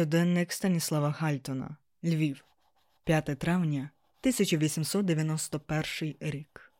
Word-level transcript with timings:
Щоденник 0.00 0.52
Станіслава 0.52 1.10
Гальтона 1.10 1.76
Львів, 2.04 2.44
5 3.04 3.24
травня 3.24 3.90
1891 4.20 6.14
рік. 6.20 6.72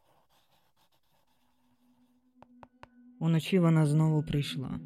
Уночі 3.18 3.58
вона 3.58 3.86
знову 3.86 4.22
прийшла. 4.22 4.80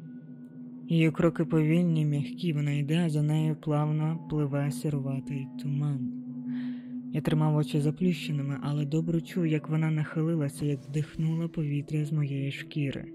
Її 0.89 1.11
кроки 1.11 1.45
повільні, 1.45 2.05
м'які, 2.05 2.53
вона 2.53 2.71
йде, 2.71 3.05
а 3.05 3.09
за 3.09 3.21
нею 3.21 3.55
плавно 3.55 4.27
пливе 4.29 4.71
сіруватий 4.71 5.47
туман. 5.61 6.11
Я 7.13 7.21
тримав 7.21 7.55
очі 7.55 7.81
заплющеними, 7.81 8.59
але 8.63 8.85
добре 8.85 9.21
чув, 9.21 9.47
як 9.47 9.69
вона 9.69 9.91
нахилилася, 9.91 10.65
як 10.65 10.79
вдихнула 10.79 11.47
повітря 11.47 12.05
з 12.05 12.11
моєї 12.11 12.51
шкіри. 12.51 13.14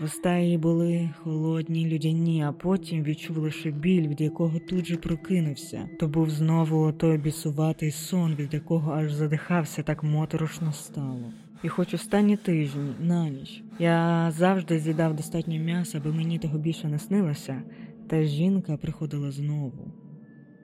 Вуста 0.00 0.38
її 0.38 0.58
були 0.58 1.10
холодні, 1.22 1.86
людяні, 1.86 2.42
а 2.42 2.52
потім 2.52 3.02
відчув 3.02 3.36
лише 3.36 3.70
біль, 3.70 4.08
від 4.08 4.20
якого 4.20 4.58
тут 4.58 4.86
же 4.86 4.96
прокинувся. 4.96 5.88
То 6.00 6.08
був 6.08 6.30
знову 6.30 6.92
той 6.92 7.18
бісуватий 7.18 7.90
сон, 7.90 8.34
від 8.34 8.54
якого 8.54 8.92
аж 8.92 9.12
задихався, 9.12 9.82
так 9.82 10.02
моторошно 10.02 10.72
стало. 10.72 11.32
І 11.62 11.68
хоч 11.68 11.94
останні 11.94 12.36
тижні, 12.36 12.92
на 13.00 13.28
ніч, 13.28 13.62
я 13.78 14.30
завжди 14.36 14.78
з'їдав 14.78 15.16
достатньо 15.16 15.58
м'яса, 15.58 15.98
аби 15.98 16.12
мені 16.12 16.38
того 16.38 16.58
більше 16.58 16.88
не 16.88 16.98
снилося, 16.98 17.62
та 18.06 18.22
жінка 18.22 18.76
приходила 18.76 19.30
знову. 19.30 19.92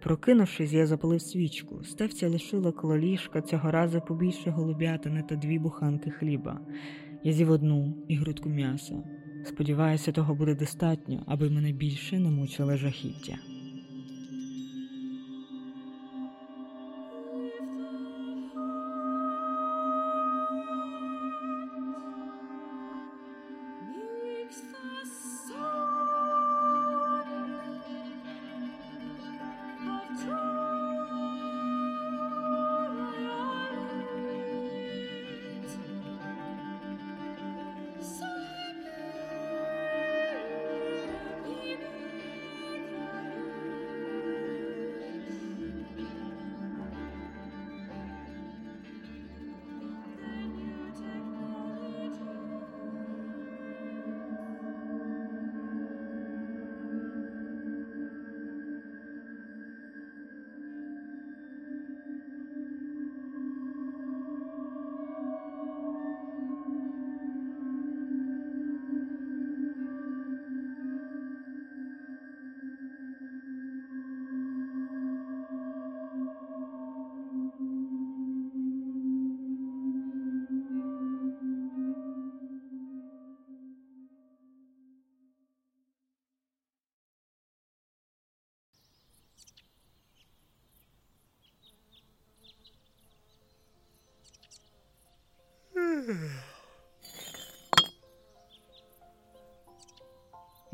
Прокинувшись, 0.02 0.72
я 0.72 0.86
запалив 0.86 1.22
свічку. 1.22 1.84
Стевця 1.84 2.28
лишила 2.28 2.72
коло 2.72 2.98
ліжка 2.98 3.40
цього 3.40 3.70
разу 3.70 4.00
побільше 4.00 4.50
голуб'ятини 4.50 5.24
та 5.28 5.36
дві 5.36 5.58
буханки 5.58 6.10
хліба. 6.10 6.60
Я 7.24 7.32
з'їв 7.32 7.50
одну 7.50 7.94
і 8.08 8.16
грудку 8.16 8.48
м'яса. 8.48 8.94
Сподіваюся, 9.44 10.12
того 10.12 10.34
буде 10.34 10.54
достатньо, 10.54 11.24
аби 11.26 11.50
мене 11.50 11.72
більше 11.72 12.18
не 12.18 12.30
мучили 12.30 12.76
жахіття. 12.76 13.38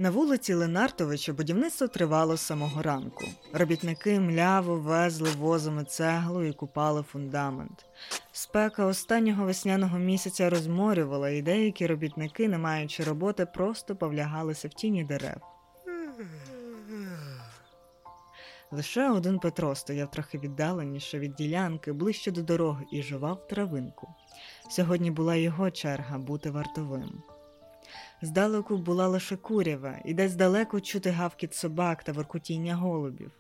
На 0.01 0.11
вулиці 0.11 0.55
Ленартовича 0.55 1.33
будівництво 1.33 1.89
тривало 1.89 2.37
з 2.37 2.41
самого 2.41 2.83
ранку. 2.83 3.25
Робітники 3.53 4.21
мляво 4.21 4.77
везли 4.77 5.31
возами 5.31 5.85
цеглу 5.85 6.43
і 6.43 6.53
купали 6.53 7.03
фундамент. 7.03 7.87
Спека 8.33 8.85
останнього 8.85 9.45
весняного 9.45 9.99
місяця 9.99 10.51
розморювала, 10.51 11.31
і 11.31 11.43
деякі 11.43 11.87
робітники, 11.87 12.49
не 12.49 12.59
маючи 12.59 13.05
роботи, 13.05 13.47
просто 13.47 13.97
повлягалися 13.97 14.69
в 14.69 14.71
тіні 14.71 15.05
дерев. 15.05 15.58
Лише 18.71 19.11
один 19.11 19.39
Петро 19.39 19.75
стояв 19.75 20.11
трохи 20.11 20.39
віддаленіше 20.39 21.19
від 21.19 21.35
ділянки, 21.35 21.93
ближче 21.93 22.31
до 22.31 22.43
дороги, 22.43 22.85
і 22.93 23.03
жував 23.03 23.47
травинку. 23.47 24.09
Сьогодні 24.71 25.11
була 25.11 25.35
його 25.35 25.71
черга 25.71 26.19
бути 26.19 26.51
вартовим. 26.51 27.23
Здалеку 28.23 28.77
була 28.77 29.07
лише 29.07 29.37
курява, 29.37 29.99
і 30.05 30.15
десь 30.15 30.35
далеко 30.35 30.81
чути 30.81 31.11
гавкіт 31.11 31.55
собак 31.55 32.05
та 32.05 32.13
воркотіння 32.13 32.77
голубів. 32.77 33.31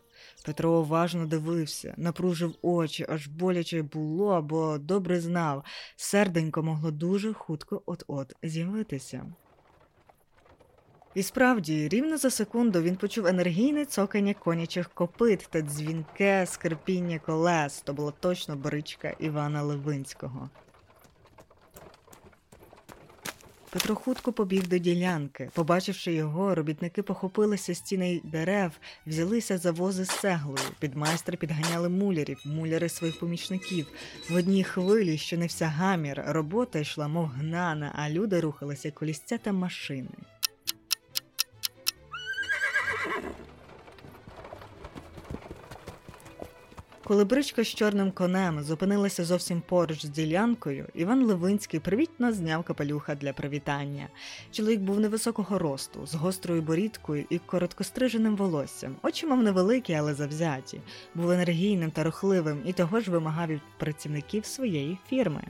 Петро 0.45 0.73
уважно 0.73 1.27
дивився, 1.27 1.95
напружив 1.97 2.55
очі, 2.63 3.07
аж 3.09 3.27
боляче 3.27 3.83
було, 3.83 4.29
або 4.29 4.79
добре 4.79 5.21
знав, 5.21 5.65
серденько 5.97 6.63
могло 6.63 6.91
дуже 6.91 7.33
хутко 7.33 7.83
от-от 7.87 8.35
з'явитися. 8.43 9.27
І 11.19 11.23
справді, 11.23 11.89
рівно 11.89 12.19
за 12.19 12.31
секунду 12.31 12.83
він 12.83 12.97
почув 12.97 13.27
енергійне 13.27 13.85
цокання 13.85 14.35
конячих 14.35 14.89
копит 14.89 15.49
та 15.51 15.61
дзвінке 15.61 16.47
скрипіння 16.47 17.19
колес, 17.19 17.81
то 17.81 17.93
була 17.93 18.13
точно 18.21 18.57
бричка 18.57 19.15
Івана 19.19 19.63
Левинського. 19.63 20.51
Петро 23.71 23.95
хутко 23.95 24.33
побіг 24.33 24.69
до 24.69 24.79
ділянки. 24.79 25.51
Побачивши 25.55 26.13
його, 26.13 26.55
робітники 26.55 27.03
похопилися 27.03 27.75
з 27.75 27.81
тіней 27.81 28.21
дерев, 28.25 28.73
взялися 29.07 29.59
за 29.59 29.71
вози 29.73 30.05
з 30.05 30.09
цеглою. 30.09 30.65
Підмайстри 30.79 31.37
підганяли 31.37 31.89
мулярів, 31.89 32.43
муляри 32.45 32.89
своїх 32.89 33.19
помічників. 33.19 33.87
В 34.31 34.35
одній 34.35 34.65
хвилі, 34.65 35.19
що 35.19 35.39
не 35.39 35.47
вся 35.47 35.67
гамір, 35.67 36.23
робота 36.27 36.79
йшла, 36.79 37.09
мов 37.09 37.27
гнана, 37.27 37.93
а 37.97 38.11
люди 38.11 38.41
рухалися 38.41 38.91
колісця 38.91 39.39
та 39.39 39.53
машини. 39.53 40.11
Коли 47.09 47.25
бричка 47.25 47.65
з 47.65 47.69
чорним 47.69 48.11
конем 48.11 48.63
зупинилася 48.63 49.25
зовсім 49.25 49.61
поруч 49.61 50.07
з 50.07 50.09
ділянкою, 50.09 50.87
Іван 50.95 51.25
Левинський 51.25 51.81
привітно 51.81 52.33
зняв 52.33 52.65
капелюха 52.65 53.15
для 53.15 53.33
привітання. 53.33 54.09
Чоловік 54.53 54.81
був 54.81 55.01
невисокого 55.01 55.59
росту, 55.59 56.07
з 56.07 56.15
гострою 56.15 56.63
борідкою 56.63 57.25
і 57.31 57.39
короткостриженим 57.39 58.37
волоссям. 58.37 58.97
Очі 59.03 59.27
мав 59.27 59.43
невеликі, 59.43 59.95
але 59.95 60.15
завзяті, 60.15 60.81
був 61.15 61.31
енергійним 61.31 61.91
та 61.91 62.05
рухливим 62.05 62.63
і 62.67 62.73
того 62.73 63.01
ж 63.01 63.11
вимагав 63.11 63.49
від 63.49 63.61
працівників 63.79 64.45
своєї 64.45 64.99
фірми. 65.09 65.45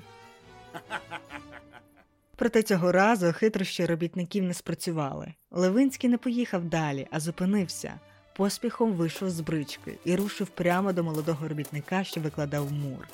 Проте 2.37 2.63
цього 2.63 2.93
разу 2.93 3.33
хитрощі 3.33 3.87
робітників 3.87 4.45
не 4.45 4.55
спрацювали. 4.55 5.35
Левинський 5.51 6.11
не 6.11 6.19
поїхав 6.19 6.65
далі, 6.65 7.07
а 7.11 7.21
зупинився 7.21 8.01
поспіхом 8.39 8.93
вийшов 8.93 9.31
з 9.31 9.41
брички 9.41 9.95
і 10.05 10.17
рушив 10.17 10.47
прямо 10.47 10.93
до 10.93 11.05
молодого 11.05 11.49
робітника, 11.49 12.05
що 12.05 12.21
викладав 12.21 12.73
мур. 12.73 13.09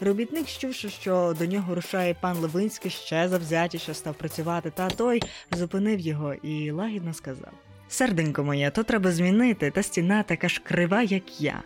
Робітник, 0.00 0.46
чувши, 0.46 0.90
що 0.90 1.34
до 1.38 1.46
нього 1.46 1.74
рушає 1.74 2.16
пан 2.20 2.36
Левинський, 2.36 2.90
ще 2.90 3.28
завзятіше 3.28 3.94
став 3.94 4.14
працювати, 4.14 4.70
та 4.70 4.90
той 4.90 5.22
зупинив 5.52 6.00
його 6.00 6.34
і 6.34 6.70
лагідно 6.70 7.14
сказав: 7.14 7.52
Серденько 7.88 8.44
моє, 8.44 8.70
то 8.70 8.82
треба 8.82 9.12
змінити, 9.12 9.70
та 9.70 9.82
стіна 9.82 10.22
така 10.22 10.48
ж 10.48 10.60
крива, 10.64 11.02
як 11.02 11.40
я. 11.40 11.62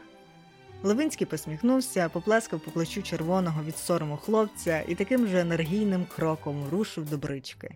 Левинський 0.83 1.27
посміхнувся, 1.27 2.09
поплескав 2.09 2.61
по 2.61 2.71
плечу 2.71 3.03
червоного 3.03 3.63
від 3.63 3.77
сорому 3.77 4.17
хлопця 4.17 4.83
і 4.89 4.95
таким 4.95 5.27
же 5.27 5.41
енергійним 5.41 6.07
кроком 6.17 6.69
рушив 6.71 7.11
до 7.11 7.19
брички. 7.19 7.71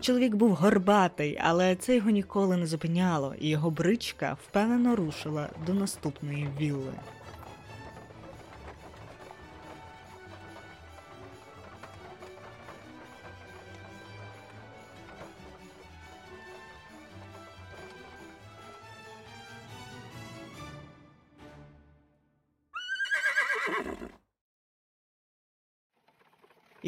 Чоловік 0.00 0.34
був 0.34 0.54
горбатий, 0.54 1.38
але 1.44 1.76
це 1.76 1.96
його 1.96 2.10
ніколи 2.10 2.56
не 2.56 2.66
зупиняло, 2.66 3.34
і 3.38 3.48
його 3.48 3.70
бричка 3.70 4.36
впевнено 4.44 4.96
рушила 4.96 5.48
до 5.66 5.74
наступної 5.74 6.48
вілли. 6.60 6.92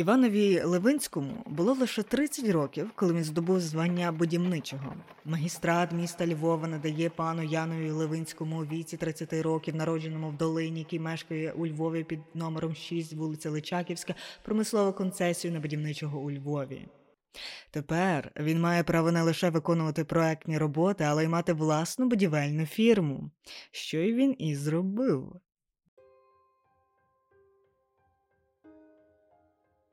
Іванові 0.00 0.62
Левинському 0.62 1.44
було 1.46 1.72
лише 1.72 2.02
30 2.02 2.48
років, 2.48 2.90
коли 2.94 3.14
він 3.14 3.24
здобув 3.24 3.60
звання 3.60 4.12
будівничого. 4.12 4.94
Магістрат 5.24 5.92
міста 5.92 6.26
Львова 6.26 6.68
надає 6.68 7.10
пану 7.10 7.42
Янові 7.42 7.90
Левинському 7.90 8.60
у 8.60 8.64
віці 8.64 8.96
30 8.96 9.32
років, 9.32 9.76
народженому 9.76 10.28
в 10.28 10.36
долині, 10.36 10.78
який 10.78 10.98
мешкає 10.98 11.52
у 11.52 11.66
Львові 11.66 12.04
під 12.04 12.20
номером 12.34 12.74
6, 12.74 13.12
вулиця 13.12 13.50
Личаківська, 13.50 14.14
промислову 14.42 14.92
концесію 14.92 15.52
на 15.52 15.60
будівничого 15.60 16.18
у 16.20 16.30
Львові. 16.30 16.88
Тепер 17.70 18.32
він 18.40 18.60
має 18.60 18.82
право 18.82 19.12
не 19.12 19.22
лише 19.22 19.50
виконувати 19.50 20.04
проектні 20.04 20.58
роботи, 20.58 21.04
але 21.04 21.24
й 21.24 21.28
мати 21.28 21.52
власну 21.52 22.06
будівельну 22.06 22.66
фірму, 22.66 23.30
що 23.70 23.98
й 23.98 24.14
він 24.14 24.36
і 24.38 24.54
зробив. 24.54 25.40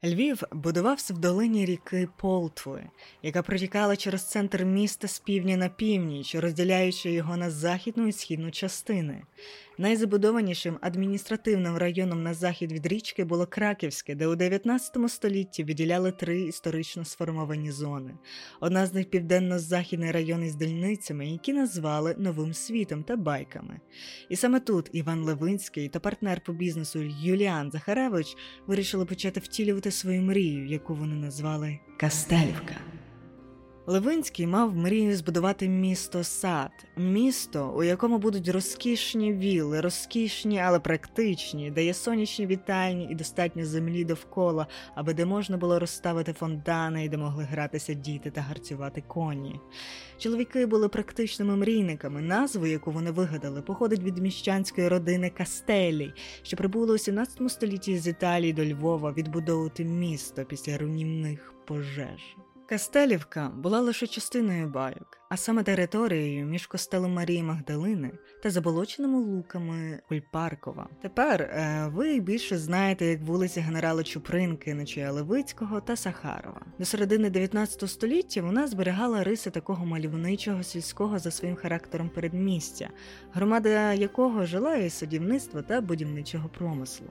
Львів 0.05 0.43
будувався 0.51 1.13
в 1.13 1.17
долині 1.17 1.65
ріки 1.65 2.07
Полтви, 2.17 2.89
яка 3.23 3.41
протікала 3.43 3.95
через 3.95 4.29
центр 4.29 4.63
міста 4.63 5.07
з 5.07 5.19
півдня 5.19 5.57
на 5.57 5.69
північ, 5.69 6.35
розділяючи 6.35 7.11
його 7.11 7.37
на 7.37 7.49
західну 7.49 8.07
і 8.07 8.11
східну 8.11 8.51
частини. 8.51 9.23
Найзабудованішим 9.79 10.77
адміністративним 10.81 11.77
районом 11.77 12.23
на 12.23 12.33
захід 12.33 12.71
від 12.71 12.85
річки 12.87 13.23
було 13.23 13.45
Краківське, 13.45 14.15
де 14.15 14.27
у 14.27 14.35
19 14.35 14.97
столітті 15.07 15.63
відділяли 15.63 16.11
три 16.11 16.41
історично 16.41 17.05
сформовані 17.05 17.71
зони. 17.71 18.13
Одна 18.59 18.85
з 18.85 18.93
них 18.93 19.09
південно-західний 19.09 20.11
район 20.11 20.43
із 20.43 20.55
дільницями, 20.55 21.27
які 21.27 21.53
назвали 21.53 22.15
Новим 22.17 22.53
світом 22.53 23.03
та 23.03 23.15
байками. 23.15 23.79
І 24.29 24.35
саме 24.35 24.59
тут 24.59 24.89
Іван 24.93 25.23
Левинський 25.23 25.89
та 25.89 25.99
партнер 25.99 26.41
по 26.41 26.53
бізнесу 26.53 26.99
Юліан 27.21 27.71
Захаревич 27.71 28.37
вирішили 28.67 29.05
почати 29.05 29.39
втілювати 29.39 29.91
свою 29.91 30.21
мрію, 30.21 30.67
яку 30.67 30.95
вони 30.95 31.15
назвали 31.15 31.79
Кастелівка. 31.97 32.75
Левинський 33.89 34.47
мав 34.47 34.75
мрію 34.75 35.15
збудувати 35.15 35.67
місто 35.67 36.23
сад, 36.23 36.71
місто, 36.97 37.73
у 37.77 37.83
якому 37.83 38.17
будуть 38.17 38.49
розкішні 38.49 39.33
вілли, 39.33 39.81
розкішні, 39.81 40.59
але 40.59 40.79
практичні, 40.79 41.71
де 41.71 41.85
є 41.85 41.93
сонячні 41.93 42.47
вітальні 42.47 43.07
і 43.11 43.15
достатньо 43.15 43.65
землі 43.65 44.03
довкола, 44.03 44.67
аби 44.95 45.13
де 45.13 45.25
можна 45.25 45.57
було 45.57 45.79
розставити 45.79 46.33
фонтани 46.33 47.05
і 47.05 47.09
де 47.09 47.17
могли 47.17 47.43
гратися 47.43 47.93
діти 47.93 48.31
та 48.31 48.41
гарцювати 48.41 49.03
коні. 49.07 49.59
Чоловіки 50.17 50.65
були 50.65 50.89
практичними 50.89 51.55
мрійниками. 51.55 52.21
Назву, 52.21 52.67
яку 52.67 52.91
вони 52.91 53.11
вигадали, 53.11 53.61
походить 53.61 54.03
від 54.03 54.17
міщанської 54.17 54.87
родини 54.87 55.29
Кастелі, 55.29 56.13
що 56.43 56.57
прибуло 56.57 56.93
у 56.93 56.97
17 56.97 57.51
столітті 57.51 57.97
з 57.97 58.07
Італії 58.07 58.53
до 58.53 58.65
Львова 58.65 59.11
відбудовувати 59.11 59.85
місто 59.85 60.45
після 60.45 60.77
руйнівних 60.77 61.53
пожеж. 61.65 62.37
Кастелівка 62.69 63.51
була 63.55 63.79
лише 63.79 64.07
частиною 64.07 64.67
байок, 64.67 65.17
а 65.29 65.37
саме 65.37 65.63
територією 65.63 66.45
між 66.45 66.67
костелом 66.67 67.13
Марії 67.13 67.43
Магдалини 67.43 68.11
та 68.43 68.49
заболоченими 68.49 69.19
луками 69.19 69.99
Кульпаркова. 70.07 70.89
Тепер 71.01 71.41
е, 71.41 71.87
ви 71.93 72.19
більше 72.19 72.57
знаєте 72.57 73.05
як 73.05 73.21
вулиці 73.21 73.59
генерала 73.59 74.03
Чупринки, 74.03 74.73
Нечая 74.73 75.11
Левицького 75.11 75.81
та 75.81 75.95
Сахарова. 75.95 76.61
До 76.79 76.85
середини 76.85 77.29
19 77.29 77.89
століття 77.89 78.41
вона 78.41 78.67
зберігала 78.67 79.23
риси 79.23 79.49
такого 79.49 79.85
мальовничого 79.85 80.63
сільського 80.63 81.19
за 81.19 81.31
своїм 81.31 81.55
характером 81.55 82.09
передмістя, 82.09 82.89
громада 83.33 83.93
якого 83.93 84.45
жила 84.45 84.75
із 84.75 84.93
садівництва 84.93 85.61
та 85.61 85.81
будівничого 85.81 86.49
промислу. 86.49 87.07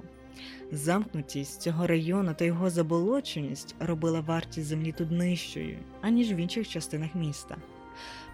Замкнутість 0.73 1.63
цього 1.63 1.87
району 1.87 2.35
та 2.35 2.45
його 2.45 2.71
заболоченість 2.71 3.75
робила 3.81 4.21
вартість 4.21 4.67
землі 4.67 4.93
тут 4.93 5.11
нижчою, 5.11 5.79
аніж 6.03 6.33
в 6.33 6.37
інших 6.37 6.69
частинах 6.69 7.15
міста. 7.15 7.57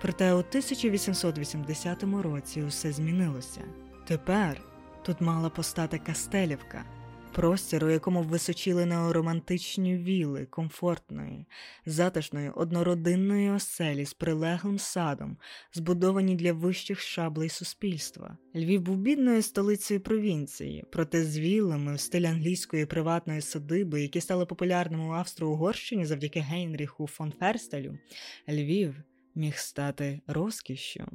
Проте 0.01 0.33
у 0.33 0.39
1880 0.39 2.03
році 2.03 2.63
усе 2.63 2.93
змінилося. 2.93 3.61
Тепер 4.07 4.61
тут 5.03 5.21
мала 5.21 5.51
постати 5.51 5.99
Кастелівка, 5.99 6.85
простір, 7.33 7.85
у 7.85 7.91
якому 7.91 8.23
височили 8.23 8.87
неоромантичні 8.87 9.97
віли 9.97 10.47
комфортної, 10.47 11.47
затишної 11.87 12.51
однородинної 12.51 13.51
оселі 13.51 14.05
з 14.05 14.15
прилеглим 14.15 14.79
садом, 14.79 15.37
збудовані 15.73 16.37
для 16.37 16.53
вищих 16.53 17.01
шаблей 17.01 17.49
суспільства. 17.49 18.37
Львів 18.57 18.83
був 18.83 18.97
бідною 18.97 19.43
столицею 19.43 20.01
провінції, 20.01 20.85
проте 20.93 21.25
з 21.25 21.39
вілами 21.39 21.95
в 21.95 22.01
стилі 22.01 22.27
англійської 22.27 22.87
приватної 22.87 23.41
садиби, 23.41 24.03
які 24.03 24.21
стали 24.21 24.47
популярними 24.47 25.05
у 25.05 25.13
Австро-Угорщині 25.13 26.05
завдяки 26.05 26.41
Гейнріху 26.41 27.07
фон 27.07 27.33
Ферстелю, 27.41 27.99
Львів 28.49 29.03
міг 29.35 29.57
стати 29.57 30.21
розкішшю. 30.27 31.07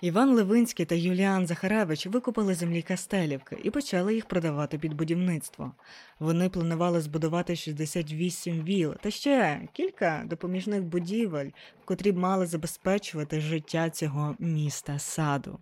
Іван 0.00 0.34
Левинський 0.34 0.86
та 0.86 0.94
Юліан 0.94 1.46
Захаревич 1.46 2.06
викупили 2.06 2.54
землі 2.54 2.82
Кастелівки 2.82 3.56
і 3.62 3.70
почали 3.70 4.14
їх 4.14 4.26
продавати 4.26 4.78
під 4.78 4.94
будівництво. 4.94 5.72
Вони 6.18 6.48
планували 6.48 7.00
збудувати 7.00 7.56
68 7.56 8.64
віл 8.64 8.94
та 9.00 9.10
ще 9.10 9.60
кілька 9.72 10.22
допоміжних 10.26 10.82
будівель, 10.82 11.50
котрі 11.84 12.12
б 12.12 12.18
мали 12.18 12.46
забезпечувати 12.46 13.40
життя 13.40 13.90
цього 13.90 14.36
міста 14.38 14.98
саду. 14.98 15.58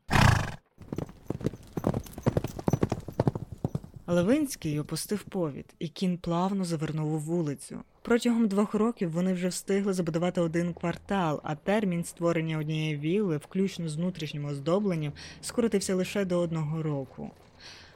Левинський 4.11 4.81
опустив 4.81 5.23
повід, 5.23 5.75
і 5.79 5.89
кін 5.89 6.19
плавно 6.19 6.65
завернув 6.65 7.15
у 7.15 7.19
вулицю. 7.19 7.81
Протягом 8.03 8.49
двох 8.49 8.75
років 8.75 9.11
вони 9.11 9.33
вже 9.33 9.49
встигли 9.49 9.93
забудувати 9.93 10.41
один 10.41 10.75
квартал, 10.75 11.41
а 11.45 11.55
термін 11.55 12.05
створення 12.05 12.59
однієї 12.59 12.97
вілли, 12.97 13.37
включно 13.37 13.89
з 13.89 13.97
внутрішнім 13.97 14.45
оздобленням, 14.45 15.13
скоротився 15.43 15.95
лише 15.95 16.25
до 16.25 16.39
одного 16.39 16.83
року. 16.83 17.31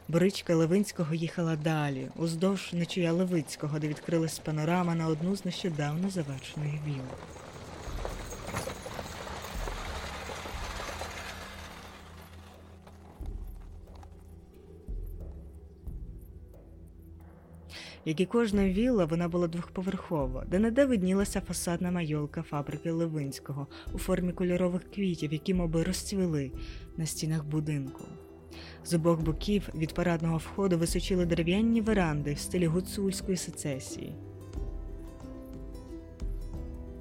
Бричка 0.09 0.55
Левинського 0.55 1.15
їхала 1.15 1.57
далі, 1.57 2.09
уздовж 2.17 2.73
нечуя 2.73 3.13
Левицького, 3.13 3.79
де 3.79 3.89
відкрилась 3.89 4.39
панорама 4.39 4.95
на 4.95 5.07
одну 5.07 5.37
з 5.37 5.45
нещодавно 5.45 6.11
завершених 6.11 6.75
віл. 6.87 7.05
Як 18.05 18.21
і 18.21 18.27
кожна 18.27 18.69
вілла, 18.69 19.05
вона 19.05 19.29
була 19.29 19.49
двохповерхова, 19.49 20.45
де 20.51 20.59
неде 20.59 20.85
виднілася 20.85 21.41
фасадна 21.41 21.91
майолка 21.91 22.43
фабрики 22.43 22.91
Левинського 22.91 23.67
у 23.93 23.99
формі 23.99 24.33
кольорових 24.33 24.91
квітів, 24.95 25.33
які 25.33 25.55
моби 25.55 25.83
розцвіли 25.83 26.51
на 26.97 27.07
стінах 27.07 27.45
будинку. 27.45 28.05
З 28.85 28.95
обох 28.95 29.21
боків 29.21 29.69
від 29.75 29.95
парадного 29.95 30.37
входу 30.37 30.79
височили 30.79 31.27
дерев'яні 31.27 31.81
веранди 31.81 32.35
в 32.35 32.39
стилі 32.39 32.67
гуцульської 32.67 33.37
сецесії. 33.37 34.15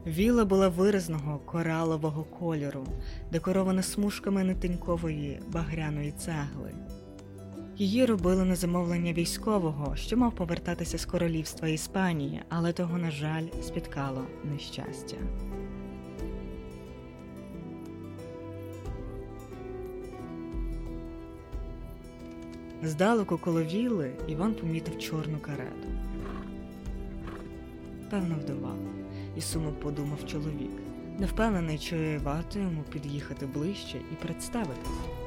Віла 0.08 0.46
була 0.46 0.70
виразного 0.70 1.39
коралового 1.46 2.24
кольору, 2.24 2.88
декорована 3.31 3.81
смужками 3.81 4.43
нетинькової 4.43 5.39
багряної 5.48 6.12
цегли. 6.12 6.72
Її 7.82 8.06
робили 8.06 8.46
на 8.46 8.56
замовлення 8.56 9.14
військового, 9.14 9.96
що 9.96 10.18
мав 10.18 10.36
повертатися 10.36 10.98
з 10.98 11.06
королівства 11.06 11.68
Іспанії, 11.68 12.42
але 12.50 12.74
того, 12.74 12.98
на 12.98 13.12
жаль, 13.12 13.46
спіткало 13.64 14.26
нещастя. 14.44 15.18
Здалеку 22.84 23.38
коло 23.38 23.64
віли 23.64 24.12
Іван 24.28 24.54
помітив 24.54 25.00
чорну 25.00 25.38
карету. 25.40 25.88
Певно, 28.10 28.36
вдова, 28.44 28.76
і 29.38 29.42
сумно 29.42 29.72
подумав 29.72 30.26
чоловік, 30.28 30.72
не 31.20 31.26
впевнений, 31.26 31.78
чи 31.78 32.18
варто 32.24 32.60
йому 32.60 32.84
під'їхати 32.92 33.46
ближче 33.46 33.98
і 34.12 34.16
представитись. 34.16 35.21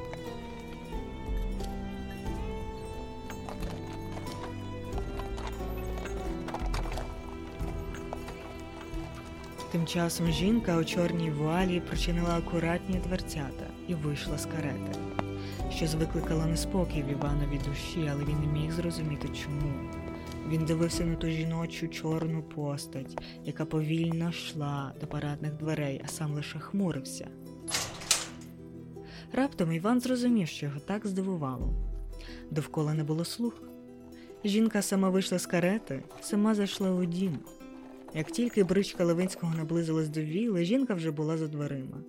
Тим 9.75 9.87
часом 9.87 10.31
жінка 10.31 10.77
у 10.77 10.83
чорній 10.83 11.31
вуалі 11.31 11.79
причинила 11.79 12.37
акуратні 12.37 12.99
дверцята 13.07 13.67
і 13.87 13.93
вийшла 13.93 14.37
з 14.37 14.45
карети, 14.45 14.99
щось 15.71 15.95
викликало 15.95 16.45
неспокій 16.45 17.03
в 17.03 17.11
Івановій 17.11 17.59
душі, 17.67 18.09
але 18.11 18.23
він 18.23 18.39
не 18.39 18.47
міг 18.47 18.71
зрозуміти 18.71 19.27
чому. 19.27 19.73
Він 20.49 20.65
дивився 20.65 21.05
на 21.05 21.15
ту 21.15 21.27
жіночу 21.27 21.87
чорну 21.87 22.43
постать, 22.43 23.17
яка 23.45 23.65
повільно 23.65 24.29
йшла 24.29 24.93
до 25.01 25.07
парадних 25.07 25.53
дверей, 25.53 26.01
а 26.05 26.07
сам 26.07 26.33
лише 26.33 26.59
хмурився. 26.59 27.27
Раптом 29.33 29.71
Іван 29.71 30.01
зрозумів, 30.01 30.47
що 30.47 30.65
його 30.65 30.79
так 30.79 31.07
здивувало. 31.07 31.73
Довкола 32.51 32.93
не 32.93 33.03
було 33.03 33.25
слух. 33.25 33.61
Жінка 34.45 34.81
сама 34.81 35.09
вийшла 35.09 35.39
з 35.39 35.45
карети, 35.45 36.03
сама 36.21 36.55
зайшла 36.55 36.91
у 36.91 37.05
дім. 37.05 37.39
Як 38.15 38.31
тільки 38.31 38.63
бричка 38.63 39.03
Левинського 39.03 39.55
наблизилась 39.55 40.09
до 40.09 40.21
віли, 40.21 40.65
жінка 40.65 40.93
вже 40.93 41.11
була 41.11 41.37
за 41.37 41.47
дверима. 41.47 42.03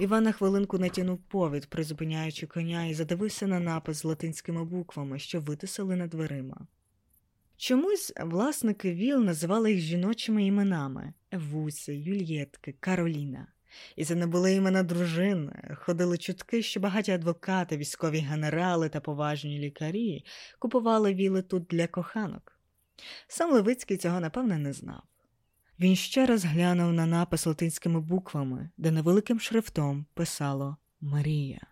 Іван 0.00 0.24
на 0.24 0.32
хвилинку 0.32 0.78
натягнув 0.78 1.18
повід, 1.18 1.66
призупиняючи 1.66 2.46
коня, 2.46 2.84
і 2.86 2.94
задивився 2.94 3.46
на 3.46 3.60
напис 3.60 3.96
з 3.96 4.04
латинськими 4.04 4.64
буквами, 4.64 5.18
що 5.18 5.40
витисали 5.40 5.96
над 5.96 6.10
дверима. 6.10 6.66
Чомусь 7.56 8.12
власники 8.20 8.92
віл 8.94 9.24
називали 9.24 9.72
їх 9.72 9.80
жіночими 9.80 10.44
іменами 10.44 11.12
Евуси, 11.30 11.94
Юльєтки, 11.96 12.74
Кароліна. 12.80 13.46
І 13.96 14.04
це 14.04 14.14
не 14.14 14.26
були 14.26 14.54
імена 14.54 14.82
дружин. 14.82 15.52
Ходили 15.74 16.18
чутки, 16.18 16.62
що 16.62 16.80
багаті 16.80 17.10
адвокати, 17.10 17.76
військові 17.76 18.18
генерали 18.18 18.88
та 18.88 19.00
поважні 19.00 19.58
лікарі 19.58 20.24
купували 20.58 21.14
віли 21.14 21.42
тут 21.42 21.64
для 21.64 21.86
коханок. 21.86 22.58
Сам 23.28 23.52
Левицький 23.52 23.96
цього 23.96 24.20
напевне 24.20 24.58
не 24.58 24.72
знав. 24.72 25.02
Він 25.80 25.96
ще 25.96 26.26
раз 26.26 26.44
глянув 26.44 26.92
на 26.92 27.06
напис 27.06 27.46
латинськими 27.46 28.00
буквами, 28.00 28.70
де 28.76 28.90
невеликим 28.90 29.40
шрифтом 29.40 30.06
писало 30.14 30.76
Марія, 31.00 31.66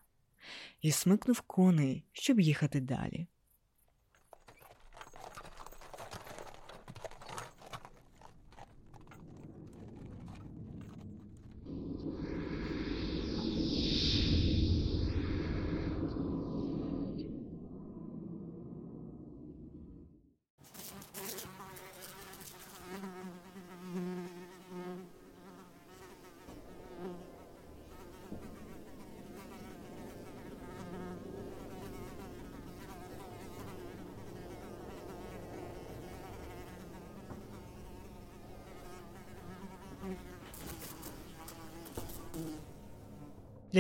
і 0.83 0.90
смикнув 0.90 1.40
коней, 1.40 2.04
щоб 2.12 2.40
їхати 2.40 2.80
далі. 2.80 3.26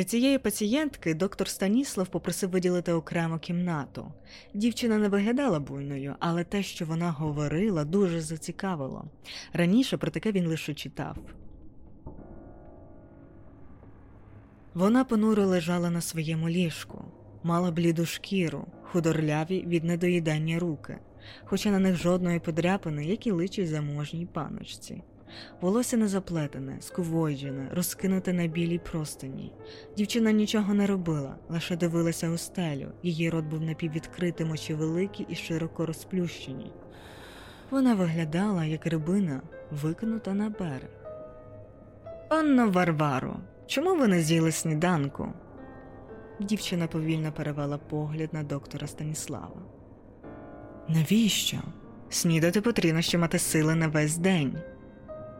Для 0.00 0.04
цієї 0.04 0.38
пацієнтки 0.38 1.14
доктор 1.14 1.48
Станіслав 1.48 2.08
попросив 2.08 2.50
виділити 2.50 2.92
окрему 2.92 3.38
кімнату. 3.38 4.12
Дівчина 4.54 4.98
не 4.98 5.08
виглядала 5.08 5.60
буйною, 5.60 6.14
але 6.18 6.44
те, 6.44 6.62
що 6.62 6.84
вона 6.84 7.10
говорила, 7.10 7.84
дуже 7.84 8.20
зацікавило. 8.20 9.04
Раніше 9.52 9.96
про 9.96 10.10
таке 10.10 10.32
він 10.32 10.46
лише 10.46 10.74
читав. 10.74 11.16
Вона 14.74 15.04
понуро 15.04 15.46
лежала 15.46 15.90
на 15.90 16.00
своєму 16.00 16.48
ліжку, 16.48 17.04
мала 17.42 17.70
бліду 17.70 18.06
шкіру, 18.06 18.66
худорляві 18.82 19.64
від 19.66 19.84
недоїдання 19.84 20.58
руки, 20.58 20.98
хоча 21.44 21.70
на 21.70 21.78
них 21.78 21.96
жодної 21.96 22.40
подряпини, 22.40 23.04
які 23.04 23.30
личить 23.30 23.68
заможній 23.68 24.26
паночці. 24.26 25.02
Волосся 25.60 25.96
не 25.96 26.08
заплетене, 26.08 26.76
скувойджене, 26.80 27.68
розкинуте 27.72 28.32
на 28.32 28.46
білій 28.46 28.78
простині. 28.78 29.52
Дівчина 29.96 30.32
нічого 30.32 30.74
не 30.74 30.86
робила, 30.86 31.36
лише 31.48 31.76
дивилася 31.76 32.30
у 32.30 32.38
стелю. 32.38 32.86
Її 33.02 33.30
рот 33.30 33.44
був 33.44 33.60
напіввідкритим, 33.60 34.50
очі 34.50 34.74
великі 34.74 35.26
і 35.28 35.34
широко 35.34 35.86
розплющені. 35.86 36.72
Вона 37.70 37.94
виглядала, 37.94 38.64
як 38.64 38.86
рибина, 38.86 39.42
викинута 39.70 40.34
на 40.34 40.50
берег. 40.50 40.90
Панно 42.28 42.70
Варваро, 42.70 43.36
чому 43.66 43.96
ви 43.96 44.08
не 44.08 44.20
з'їли 44.20 44.52
сніданку? 44.52 45.32
Дівчина 46.40 46.86
повільно 46.86 47.32
перевела 47.32 47.78
погляд 47.78 48.28
на 48.32 48.42
доктора 48.42 48.86
Станіслава. 48.86 49.62
Навіщо? 50.88 51.58
Снідати 52.08 52.60
потрібно, 52.60 53.02
щоб 53.02 53.20
мати 53.20 53.38
сили 53.38 53.74
на 53.74 53.88
весь 53.88 54.16
день. 54.16 54.58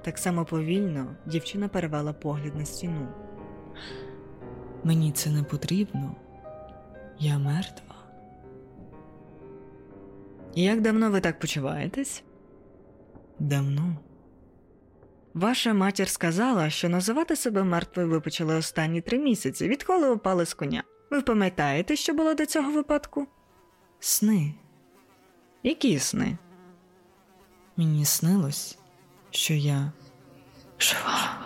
Так 0.02 0.18
само 0.18 0.44
повільно 0.44 1.16
дівчина 1.26 1.68
перевела 1.68 2.12
погляд 2.12 2.56
на 2.56 2.64
стіну. 2.64 3.08
Мені 4.84 5.12
це 5.12 5.30
не 5.30 5.42
потрібно. 5.42 6.14
Я 7.18 7.38
мертва. 7.38 7.94
Як 10.54 10.80
давно 10.80 11.10
ви 11.10 11.20
так 11.20 11.38
почуваєтесь? 11.38 12.22
Давно. 13.38 13.96
Ваша 15.34 15.74
матір 15.74 16.08
сказала, 16.08 16.70
що 16.70 16.88
називати 16.88 17.36
себе 17.36 17.64
мертвою 17.64 18.08
ви 18.08 18.20
почали 18.20 18.54
останні 18.54 19.00
три 19.00 19.18
місяці, 19.18 19.68
відколи 19.68 20.10
упали 20.10 20.46
з 20.46 20.54
коня. 20.54 20.82
Ви 21.10 21.22
пам'ятаєте, 21.22 21.96
що 21.96 22.14
було 22.14 22.34
до 22.34 22.46
цього 22.46 22.72
випадку? 22.72 23.26
Сни. 24.00 24.54
Які 25.62 25.98
сни? 25.98 26.38
Мені 27.76 28.04
снилось, 28.04 28.78
що 29.30 29.54
я 29.54 29.92
жива. 30.78 31.40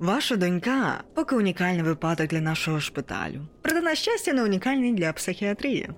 Ваша 0.00 0.36
донька 0.36 1.02
поки 1.14 1.36
унікальний 1.36 1.82
випадок 1.82 2.26
для 2.26 2.40
нашого 2.40 2.80
шпиталю. 2.80 3.40
Проте, 3.62 3.80
на 3.80 3.94
щастя, 3.94 4.32
не 4.32 4.44
унікальний 4.44 4.94
для 4.94 5.12
психіатрії. 5.12 5.90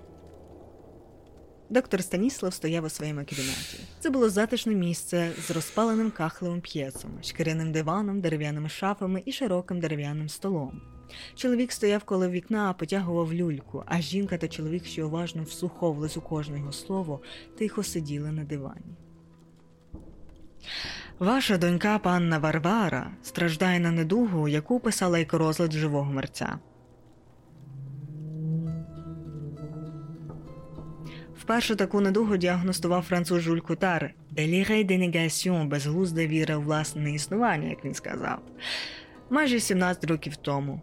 Доктор 1.73 2.03
Станіслав 2.03 2.55
стояв 2.55 2.85
у 2.85 2.89
своєму 2.89 3.21
кабінеті. 3.21 3.79
Це 4.01 4.11
було 4.11 4.31
затишне 4.31 4.75
місце 4.75 5.33
з 5.47 5.51
розпаленим 5.51 6.11
кахлевим 6.11 6.61
п'єцом, 6.61 7.11
шкіряним 7.23 7.73
диваном, 7.73 8.21
дерев'яними 8.21 8.69
шафами 8.69 9.23
і 9.27 9.33
широким 9.33 9.81
дерев'яним 9.81 10.29
столом. 10.29 10.81
Чоловік 11.35 11.73
стояв 11.73 12.05
коло 12.05 12.29
вікна, 12.29 12.73
потягував 12.73 13.35
люльку, 13.35 13.85
а 13.87 14.01
жінка 14.01 14.39
та 14.39 14.49
чоловік, 14.49 14.87
що 14.87 15.07
уважно 15.07 15.43
вслуховувались 15.43 16.17
у 16.17 16.21
кожне 16.21 16.59
його 16.59 16.73
слово, 16.73 17.21
тихо 17.59 17.83
сиділи 17.83 18.33
на 18.33 18.45
дивані. 18.45 18.97
Ваша 21.19 21.59
донька 21.59 21.99
панна 21.99 22.39
Варвара 22.39 23.11
страждає 23.23 23.81
на 23.81 23.91
недугу, 23.91 24.49
яку 24.49 24.81
писала 24.81 25.19
як 25.19 25.33
розлад 25.33 25.73
живого 25.73 26.13
мерця. 26.13 26.59
Вперше 31.43 31.77
таку 31.77 32.01
недугу 32.01 32.37
діагностував 32.37 33.03
француз 33.03 33.43
Жюль 33.43 33.59
Кутар 33.59 34.15
«Деліре 34.31 34.85
де 34.85 34.99
негасьон»– 34.99 35.69
безглузда 35.69 36.27
віра 36.27 36.57
у 36.57 36.61
власне 36.61 37.15
існування, 37.15 37.69
як 37.69 37.85
він 37.85 37.95
сказав, 37.95 38.39
майже 39.31 39.61
17 39.61 40.05
років 40.05 40.37
тому. 40.37 40.81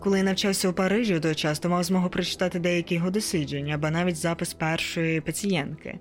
Коли 0.00 0.18
я 0.18 0.24
навчався 0.24 0.68
у 0.68 0.72
Парижі 0.72 1.14
то 1.58 1.68
мав 1.68 1.84
змогу 1.84 2.08
прочитати 2.08 2.58
деякі 2.58 2.94
його 2.94 3.10
дослідження 3.10 3.74
або 3.74 3.90
навіть 3.90 4.16
запис 4.16 4.54
першої 4.54 5.20
пацієнтки. 5.20 5.98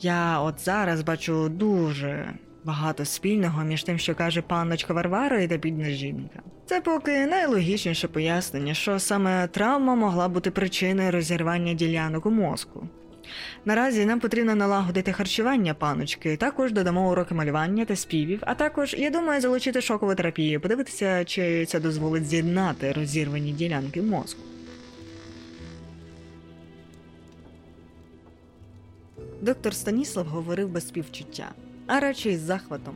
Я 0.00 0.40
от 0.40 0.60
зараз 0.60 1.02
бачу 1.02 1.48
дуже 1.48 2.34
багато 2.64 3.04
спільного 3.04 3.64
між 3.64 3.84
тим, 3.84 3.98
що 3.98 4.14
каже 4.14 4.42
панночка 4.42 4.94
Варвара 4.94 5.40
і 5.40 5.48
та 5.48 5.56
бідна 5.56 5.90
жінка. 5.90 6.40
Це 6.66 6.80
поки 6.80 7.26
найлогічніше 7.26 8.08
пояснення, 8.08 8.74
що 8.74 8.98
саме 8.98 9.46
травма 9.46 9.94
могла 9.94 10.28
бути 10.28 10.50
причиною 10.50 11.10
розірвання 11.10 11.74
ділянок 11.74 12.26
у 12.26 12.30
мозку. 12.30 12.88
Наразі 13.64 14.04
нам 14.04 14.20
потрібно 14.20 14.54
налагодити 14.54 15.12
харчування 15.12 15.74
паночки, 15.74 16.36
також 16.36 16.72
додамо 16.72 17.10
уроки 17.10 17.34
малювання 17.34 17.84
та 17.84 17.96
співів, 17.96 18.38
а 18.42 18.54
також, 18.54 18.94
я 18.98 19.10
думаю, 19.10 19.40
залучити 19.40 19.80
шокову 19.80 20.14
терапію, 20.14 20.60
подивитися, 20.60 21.24
чи 21.24 21.66
це 21.66 21.80
дозволить 21.80 22.26
з'єднати 22.26 22.92
розірвані 22.92 23.52
ділянки 23.52 24.02
мозку. 24.02 24.40
Доктор 29.40 29.74
Станіслав 29.74 30.26
говорив 30.26 30.68
без 30.68 30.88
співчуття, 30.88 31.48
а 31.86 32.00
радше 32.00 32.36
з 32.36 32.40
захватом. 32.40 32.94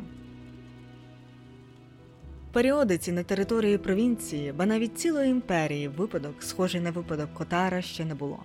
Періодиці 2.52 3.12
на 3.12 3.22
території 3.22 3.78
провінції, 3.78 4.52
ба 4.52 4.66
навіть 4.66 4.98
цілої 4.98 5.30
імперії, 5.30 5.88
випадок, 5.88 6.42
схожий 6.42 6.80
на 6.80 6.90
випадок 6.90 7.34
Котара, 7.34 7.82
ще 7.82 8.04
не 8.04 8.14
було. 8.14 8.38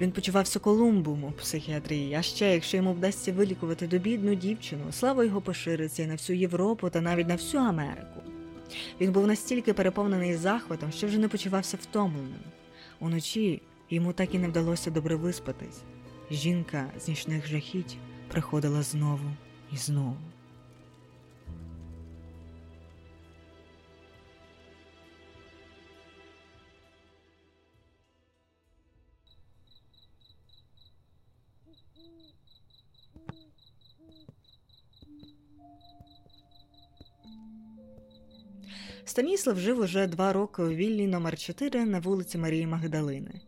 Він 0.00 0.12
почувався 0.12 0.58
колумбом 0.58 1.24
у 1.24 1.32
психіатрії, 1.32 2.14
а 2.14 2.22
ще, 2.22 2.54
якщо 2.54 2.76
йому 2.76 2.92
вдасться 2.92 3.32
вилікувати 3.32 3.86
добідну 3.86 4.34
дівчину, 4.34 4.82
слава 4.92 5.24
його 5.24 5.40
пошириться 5.40 6.06
на 6.06 6.12
всю 6.12 6.38
Європу 6.38 6.90
та 6.90 7.00
навіть 7.00 7.28
на 7.28 7.34
всю 7.34 7.62
Америку. 7.62 8.20
Він 9.00 9.12
був 9.12 9.26
настільки 9.26 9.72
переповнений 9.72 10.36
захватом, 10.36 10.92
що 10.92 11.06
вже 11.06 11.18
не 11.18 11.28
почувався 11.28 11.78
втомленим. 11.82 12.40
Уночі 13.00 13.62
йому 13.90 14.12
так 14.12 14.34
і 14.34 14.38
не 14.38 14.48
вдалося 14.48 14.90
добре 14.90 15.16
виспатись. 15.16 15.82
Жінка 16.30 16.86
з 17.00 17.08
нічних 17.08 17.46
жахіть 17.46 17.96
приходила 18.28 18.82
знову 18.82 19.30
і 19.74 19.76
знову. 19.76 20.16
Станіслав 39.06 39.58
жив 39.58 39.80
уже 39.80 40.06
два 40.06 40.32
роки 40.32 40.62
у 40.62 40.68
віллі 40.68 41.06
номер 41.06 41.38
4 41.38 41.84
на 41.84 42.00
вулиці 42.00 42.38
Марії 42.38 42.66
Магдалини. 42.66 43.40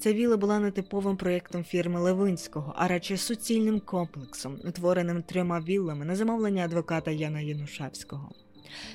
Ця 0.00 0.12
вілла 0.12 0.36
була 0.36 0.58
не 0.58 0.70
типовим 0.70 1.16
проєктом 1.16 1.64
фірми 1.64 2.00
Левинського, 2.00 2.74
а 2.76 2.88
радше 2.88 3.16
суцільним 3.16 3.80
комплексом, 3.80 4.58
утвореним 4.64 5.22
трьома 5.22 5.60
віллами 5.60 6.04
на 6.04 6.16
замовлення 6.16 6.64
адвоката 6.64 7.10
Яна 7.10 7.40
Янушевського. 7.40 8.30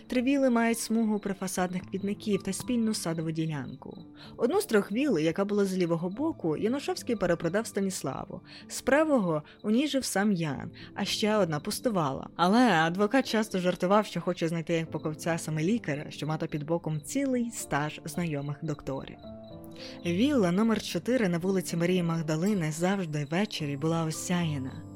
Три 0.07 0.21
віли 0.21 0.49
мають 0.49 0.79
смугу 0.79 1.19
прифасадних 1.19 1.81
квітників 1.89 2.43
та 2.43 2.53
спільну 2.53 2.93
садову 2.93 3.31
ділянку. 3.31 3.97
Одну 4.37 4.61
з 4.61 4.65
трьох 4.65 4.91
віл, 4.91 5.19
яка 5.19 5.45
була 5.45 5.65
з 5.65 5.77
лівого 5.77 6.09
боку, 6.09 6.57
Янушевський 6.57 7.15
перепродав 7.15 7.67
Станіславу. 7.67 8.41
З 8.67 8.81
правого 8.81 9.43
у 9.63 9.71
ній 9.71 9.87
жив 9.87 10.05
сам 10.05 10.31
Ян, 10.31 10.71
а 10.95 11.05
ще 11.05 11.37
одна 11.37 11.59
пустувала. 11.59 12.29
Але 12.35 12.59
адвокат 12.59 13.27
часто 13.27 13.59
жартував, 13.59 14.05
що 14.05 14.21
хоче 14.21 14.47
знайти 14.47 14.73
як 14.73 14.91
поковця 14.91 15.37
саме 15.37 15.63
лікаря, 15.63 16.05
що 16.09 16.27
мати 16.27 16.47
під 16.47 16.63
боком 16.63 17.01
цілий 17.01 17.51
стаж 17.51 18.01
знайомих 18.05 18.57
докторів. 18.61 19.17
Вілла 20.05 20.51
номер 20.51 20.81
4 20.81 21.29
на 21.29 21.37
вулиці 21.37 21.77
Марії 21.77 22.03
Магдалини 22.03 22.71
завжди 22.71 23.27
ввечері 23.31 23.77
була 23.77 24.05
осяяна. 24.05 24.94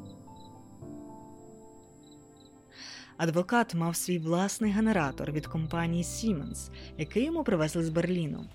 Адвокат 3.19 3.75
мав 3.75 3.95
свій 3.95 4.19
власний 4.19 4.71
генератор 4.71 5.31
від 5.31 5.47
компанії 5.47 6.03
Siemens, 6.03 6.69
який 6.97 7.25
йому 7.25 7.43
привезли 7.43 7.83
з 7.83 7.89
Берліну. 7.89 8.45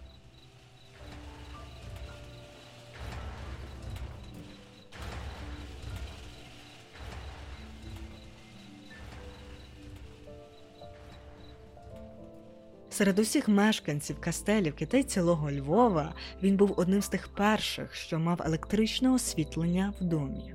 Серед 12.91 13.19
усіх 13.19 13.49
мешканців 13.49 14.21
Кастелівки 14.21 14.87
та 14.87 14.97
й 14.97 15.03
цілого 15.03 15.51
Львова 15.51 16.15
він 16.43 16.57
був 16.57 16.75
одним 16.77 17.03
з 17.03 17.09
тих 17.09 17.29
перших, 17.29 17.95
що 17.95 18.19
мав 18.19 18.43
електричне 18.45 19.11
освітлення 19.11 19.93
в 20.01 20.05
домі. 20.05 20.55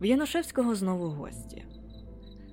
В 0.00 0.04
Янушевського 0.04 0.74
знову 0.74 1.08
гості. 1.08 1.64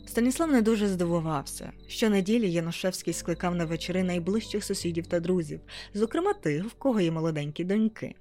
Станіслав 0.05 0.51
не 0.51 0.61
дуже 0.61 0.87
здивувався. 0.87 1.71
Щонеділі 1.87 2.51
Янушевський 2.51 3.13
скликав 3.13 3.55
на 3.55 3.65
вечори 3.65 4.03
найближчих 4.03 4.63
сусідів 4.63 5.07
та 5.07 5.19
друзів, 5.19 5.59
зокрема 5.93 6.33
тих, 6.33 6.65
в 6.65 6.73
кого 6.73 7.01
є 7.01 7.11
молоденькі 7.11 7.63
доньки. 7.63 8.15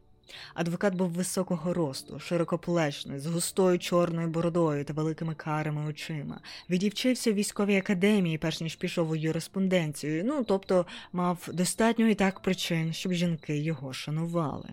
Адвокат 0.55 0.94
був 0.94 1.11
високого 1.11 1.75
росту, 1.75 2.18
широкоплечний, 2.18 3.18
з 3.18 3.27
густою 3.27 3.79
чорною 3.79 4.29
бородою 4.29 4.85
та 4.85 4.92
великими 4.92 5.35
карими 5.35 5.87
очима. 5.87 6.40
Відівчився 6.70 7.33
в 7.33 7.35
військовій 7.35 7.77
академії, 7.77 8.38
перш 8.38 8.61
ніж 8.61 8.77
пішов 8.77 9.11
у 9.11 9.16
юриспонденцію, 9.16 10.25
ну 10.25 10.44
тобто 10.44 10.87
мав 11.12 11.49
достатньо 11.53 12.09
і 12.09 12.14
так 12.14 12.40
причин, 12.40 12.92
щоб 12.92 13.12
жінки 13.12 13.59
його 13.59 13.92
шанували. 13.92 14.70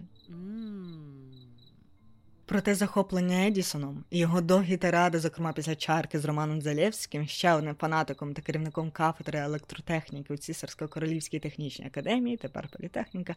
Проте 2.52 2.76
захоплення 2.76 3.48
Едісоном 3.48 4.04
і 4.10 4.20
його 4.20 4.42
довгі 4.42 4.78
тиради, 4.78 5.20
зокрема 5.20 5.54
після 5.54 5.76
чарки 5.76 6.20
з 6.20 6.26
Романом 6.26 6.62
Залєвським, 6.62 7.28
ще 7.28 7.54
одним 7.54 7.76
фанатиком 7.76 8.34
та 8.34 8.42
керівником 8.42 8.92
кафедри 8.92 9.40
електротехніки 9.40 10.34
у 10.34 10.38
Цісарсько-Королівській 10.38 11.40
технічній 11.40 11.86
академії, 11.86 12.38
тепер 12.38 12.68
політехніка. 12.68 13.36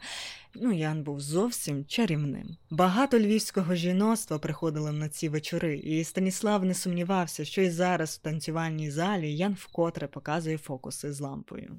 Ну, 0.55 0.73
Ян 0.73 1.03
був 1.03 1.21
зовсім 1.21 1.85
чарівним. 1.85 2.57
Багато 2.71 3.19
львівського 3.19 3.75
жіноцтва 3.75 4.39
приходило 4.39 4.93
на 4.93 5.09
ці 5.09 5.29
вечори, 5.29 5.77
і 5.77 6.05
Станіслав 6.05 6.65
не 6.65 6.75
сумнівався, 6.75 7.45
що 7.45 7.63
і 7.63 7.71
зараз 7.71 8.11
в 8.11 8.23
танцювальній 8.25 8.91
залі 8.91 9.37
Ян 9.37 9.57
вкотре 9.61 10.07
показує 10.07 10.59
фокуси 10.59 11.13
з 11.13 11.21
лампою. 11.21 11.77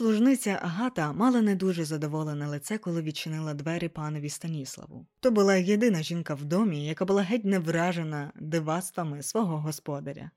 Служниця 0.00 0.58
Агата 0.62 1.12
мала 1.12 1.42
не 1.42 1.54
дуже 1.54 1.84
задоволене 1.84 2.46
лице, 2.46 2.78
коли 2.78 3.02
відчинила 3.02 3.54
двері 3.54 3.88
панові 3.88 4.28
Станіславу. 4.28 5.06
То 5.20 5.30
була 5.30 5.56
єдина 5.56 6.02
жінка 6.02 6.34
в 6.34 6.44
домі, 6.44 6.86
яка 6.86 7.04
була 7.04 7.22
геть 7.22 7.44
не 7.44 7.58
вражена 7.58 8.32
диваствами 8.34 9.22
свого 9.22 9.58
господаря. 9.58 10.30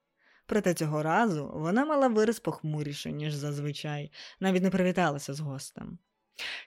Проте 0.45 0.73
цього 0.73 1.03
разу 1.03 1.51
вона 1.55 1.85
мала 1.85 2.07
вираз 2.07 2.39
похмуріший, 2.39 3.13
ніж 3.13 3.33
зазвичай, 3.33 4.11
навіть 4.39 4.63
не 4.63 4.69
привіталася 4.69 5.33
з 5.33 5.39
гостем. 5.39 5.97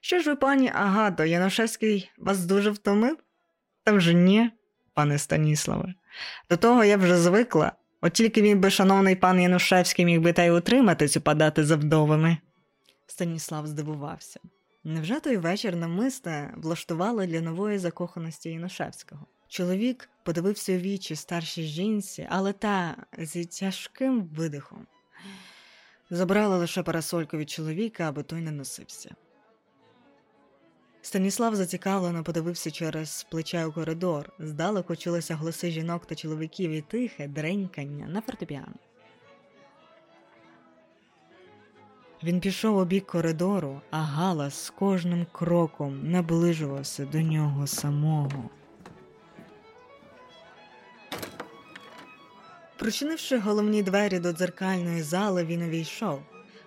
Що 0.00 0.18
ж 0.18 0.30
ви, 0.30 0.36
пані 0.36 0.70
Агато, 0.74 1.24
Яношевський 1.24 2.10
вас 2.18 2.46
дуже 2.46 2.70
втомив? 2.70 3.16
Та 3.84 3.92
вже 3.92 4.14
ні, 4.14 4.50
пане 4.94 5.18
Станіславе. 5.18 5.94
До 6.50 6.56
того 6.56 6.84
я 6.84 6.96
вже 6.96 7.16
звикла, 7.18 7.72
от 8.00 8.12
тільки 8.12 8.42
він 8.42 8.60
би, 8.60 8.70
шановний 8.70 9.16
пан 9.16 9.40
Янушевський, 9.40 10.04
міг 10.04 10.20
би 10.20 10.32
та 10.32 10.44
й 10.44 10.50
утриматись 10.50 11.16
упадати 11.16 11.64
за 11.64 11.76
вдовами. 11.76 12.38
Станіслав 13.06 13.66
здивувався. 13.66 14.40
Невже 14.84 15.20
той 15.20 15.36
вечір 15.36 15.76
намисне 15.76 16.54
влаштували 16.56 17.26
для 17.26 17.40
нової 17.40 17.78
закоханості 17.78 18.50
Янушевського? 18.50 19.26
Чоловік 19.48 20.08
подивився 20.24 20.72
у 20.72 20.76
вічі 20.76 21.16
старшій 21.16 21.62
жінці, 21.62 22.26
але 22.30 22.52
та 22.52 22.96
зі 23.18 23.44
тяжким 23.44 24.24
видихом 24.24 24.86
забрала 26.10 26.56
лише 26.56 26.82
парасольку 26.82 27.36
від 27.36 27.50
чоловіка, 27.50 28.08
аби 28.08 28.22
той 28.22 28.40
не 28.40 28.50
носився. 28.50 29.14
Станіслав 31.02 31.56
зацікавлено 31.56 32.24
подивився 32.24 32.70
через 32.70 33.26
плече 33.30 33.66
у 33.66 33.72
коридор, 33.72 34.32
здалеку 34.38 34.96
чулися 34.96 35.34
голоси 35.34 35.70
жінок 35.70 36.06
та 36.06 36.14
чоловіків 36.14 36.70
і 36.70 36.80
тихе 36.80 37.28
дренькання 37.28 38.06
на 38.06 38.20
фортепіано. 38.20 38.74
Він 42.26 42.40
пішов 42.40 42.76
у 42.76 42.84
бік 42.84 43.06
коридору, 43.06 43.80
а 43.90 43.98
галас 43.98 44.64
з 44.64 44.70
кожним 44.70 45.26
кроком 45.32 46.10
наближувався 46.10 47.04
до 47.04 47.20
нього 47.20 47.66
самого. 47.66 48.50
Прочинивши 52.76 53.38
головні 53.38 53.82
двері 53.82 54.18
до 54.18 54.32
дзеркальної 54.32 55.02
зали, 55.02 55.44
він 55.44 55.62
увійшов, 55.62 56.22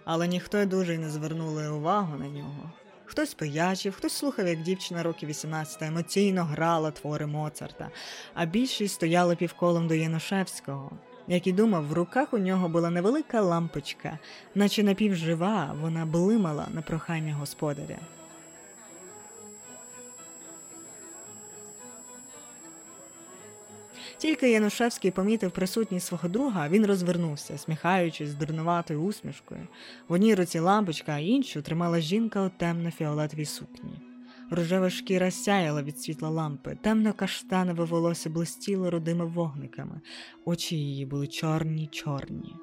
але 0.06 0.28
ніхто 0.28 0.66
дуже 0.66 0.98
не 0.98 1.10
звернули 1.10 1.70
увагу 1.70 2.18
на 2.18 2.28
нього. 2.28 2.72
Хтось 3.06 3.34
пиячив, 3.34 3.96
хтось 3.96 4.14
слухав, 4.14 4.48
як 4.48 4.62
дівчина 4.62 5.04
років 5.04 5.30
18 5.30 5.82
емоційно 5.82 6.44
грала 6.44 6.92
твори 6.92 7.26
Моцарта, 7.26 7.90
а 8.34 8.46
більшість 8.46 8.96
стояли 8.96 9.36
півколом 9.36 9.88
до 9.88 9.94
Янушевського. 9.94 10.92
Як 11.30 11.48
і 11.48 11.52
думав, 11.52 11.88
в 11.88 11.94
руках 11.94 12.34
у 12.34 12.38
нього 12.38 12.70
була 12.70 12.90
невелика 12.90 13.42
лампочка, 13.42 14.20
наче 14.56 14.84
напівжива, 14.84 15.76
вона 15.82 16.06
блимала 16.06 16.68
на 16.74 16.82
прохання 16.82 17.34
господаря. 17.34 17.98
Тільки 24.18 24.52
Янушевський 24.52 25.12
помітив 25.12 25.52
присутність 25.52 26.08
свого 26.08 26.30
друга, 26.30 26.70
він 26.70 26.86
розвернувся, 26.86 27.58
сміхаючись 27.58 28.30
з 28.30 28.36
дурнуватою 28.36 29.02
усмішкою. 29.02 29.68
В 30.08 30.14
одній 30.14 30.36
руці 30.36 30.60
лампочка, 30.60 31.12
а 31.12 31.20
іншу 31.20 31.62
тримала 31.62 32.00
жінка 32.00 32.42
у 32.42 32.50
темно-фіолетовій 32.50 33.46
сукні. 33.46 34.09
Рожева 34.52 34.90
шкіра 34.90 35.32
сяяла 35.32 35.84
від 35.84 36.00
світла 36.00 36.30
лампи, 36.30 36.78
темно 36.82 37.14
каштанове 37.14 37.84
волосся 37.84 38.30
блистіло 38.30 38.92
рудими 38.92 39.26
вогниками, 39.26 40.02
очі 40.46 40.76
її 40.76 41.06
були 41.06 41.28
чорні, 41.28 41.88
чорні. 41.88 42.56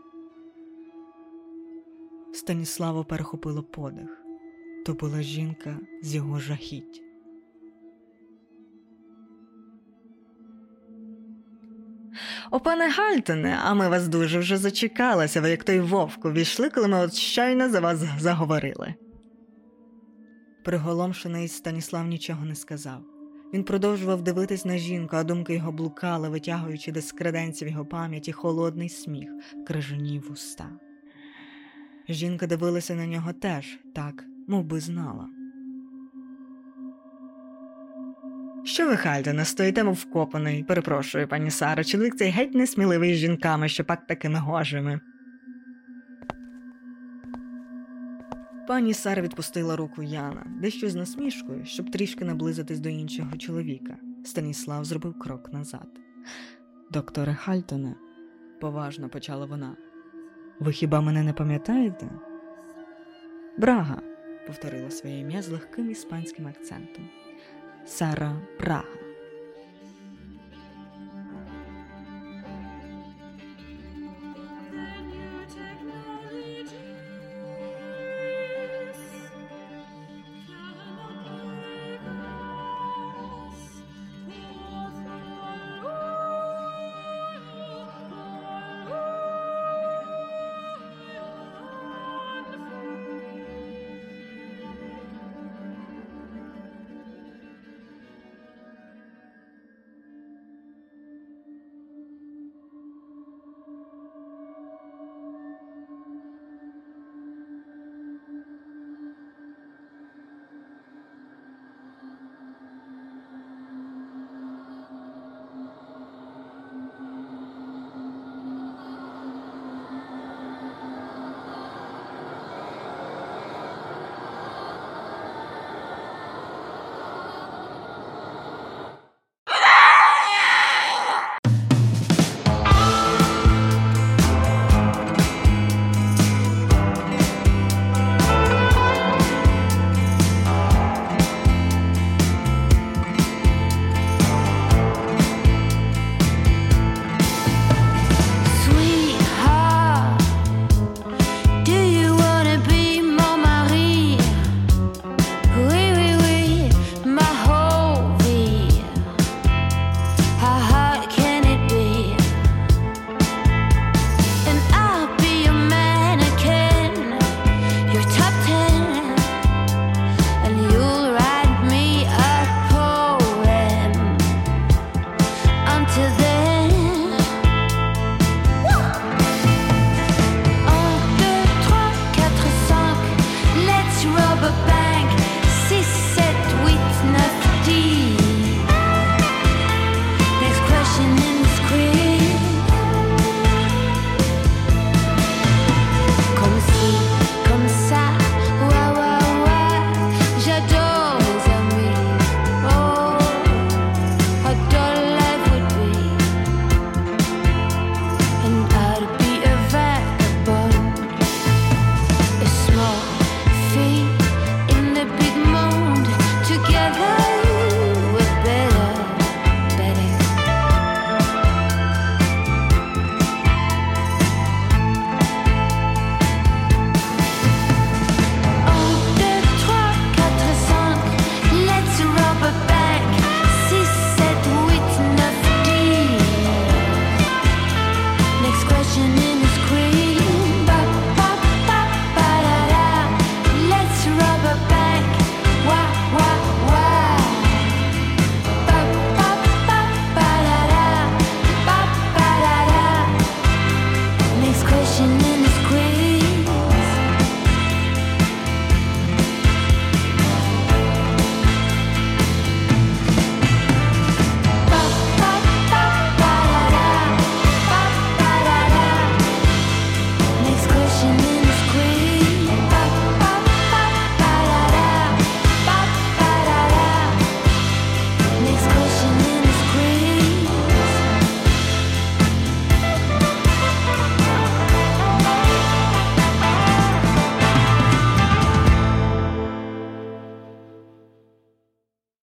Станіславо 2.33 3.05
перехопило 3.05 3.63
подих 3.63 4.27
то 4.87 4.95
була 4.95 5.23
жінка 5.23 5.79
з 6.03 6.15
його 6.15 6.39
жахіть. 6.39 7.03
О, 12.51 12.61
пане 12.61 12.89
Гальтоне, 12.89 13.59
а 13.65 13.75
ми 13.75 13.89
вас 13.89 14.09
дуже 14.09 14.39
вже 14.39 14.57
зачекалися, 14.57 15.41
ви 15.41 15.51
як 15.51 15.65
той 15.65 15.81
вовк 15.81 16.25
увійшли, 16.25 16.71
коли 16.71 16.89
ми 16.89 16.99
от 16.99 17.15
щойно 17.15 17.71
за 17.71 17.81
вас 17.81 17.99
заговорили. 18.19 18.95
Приголомшений 20.67 21.49
Станіслав 21.49 22.07
нічого 22.07 22.45
не 22.45 22.55
сказав. 22.55 23.03
Він 23.55 23.65
продовжував 23.65 24.23
дивитись 24.23 24.65
на 24.65 24.79
жінку, 24.79 25.17
а 25.17 25.25
думки 25.25 25.55
його 25.55 25.73
блукали, 25.73 26.29
витягуючи 26.29 26.93
десь 26.93 27.13
креденців 27.13 27.69
його 27.69 27.87
пам'яті 27.87 28.33
холодний 28.33 28.89
сміх, 28.89 29.31
крижані 29.67 30.19
вуста. 30.19 30.71
Жінка 32.09 32.47
дивилася 32.47 32.95
на 32.95 33.07
нього 33.07 33.33
теж 33.33 33.79
так, 33.95 34.25
мов 34.49 34.65
би 34.65 34.81
знала. 34.81 35.29
Що 38.65 38.87
ви, 38.87 38.97
Хальдене, 38.97 39.45
стоїте 39.45 39.85
мов 39.85 39.95
вкопаний, 39.95 40.65
перепрошую, 40.65 41.29
пані 41.29 41.51
Сара, 41.51 41.85
чоловік 41.85 42.17
цей 42.17 42.31
геть 42.31 42.55
несміливий 42.55 43.15
з 43.15 43.19
жінками, 43.19 43.69
що 43.69 43.85
пак 43.85 44.07
такими 44.07 44.39
гожими. 44.39 45.01
Пані 48.67 48.95
Сара 48.95 49.23
відпустила 49.23 49.77
руку 49.77 50.03
Яна, 50.03 50.47
дещо 50.61 50.91
з 50.91 50.95
насмішкою, 50.95 51.65
щоб 51.65 51.91
трішки 51.91 52.25
наблизитись 52.25 52.81
до 52.81 52.89
іншого 52.89 53.37
чоловіка. 53.37 53.97
Станіслав 54.25 54.85
зробив 54.85 55.19
крок 55.19 55.53
назад. 55.53 55.89
Докторе 56.91 57.35
Хальтоне, 57.35 57.95
поважно 58.61 59.09
почала 59.09 59.47
вона. 59.47 59.77
Ви 60.61 60.73
хіба 60.73 61.01
мене 61.01 61.23
не 61.23 61.33
пам'ятаєте? 61.33 62.11
Брага, 63.59 64.03
повторила 64.47 64.91
своє 64.91 65.19
ім'я 65.19 65.43
з 65.43 65.49
легким 65.49 65.91
іспанським 65.91 66.47
акцентом. 66.47 67.09
Сара 67.87 68.43
Прага. 68.59 69.06